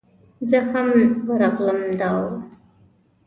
[0.49, 0.87] زه هم
[1.27, 2.23] ورغلم دا و.